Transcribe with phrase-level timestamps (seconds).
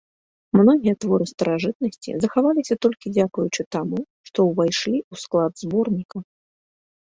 [0.59, 3.99] Многія творы старажытнасці захаваліся толькі дзякуючы таму,
[4.33, 6.17] што ўвайшлі ў склад зборніка.